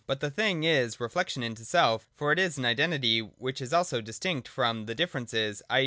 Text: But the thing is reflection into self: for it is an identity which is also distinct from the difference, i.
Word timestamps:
But 0.07 0.19
the 0.19 0.31
thing 0.31 0.63
is 0.63 0.99
reflection 0.99 1.43
into 1.43 1.63
self: 1.63 2.07
for 2.15 2.31
it 2.31 2.39
is 2.39 2.57
an 2.57 2.65
identity 2.65 3.19
which 3.19 3.61
is 3.61 3.71
also 3.71 4.01
distinct 4.01 4.47
from 4.47 4.87
the 4.87 4.95
difference, 4.95 5.61
i. 5.69 5.79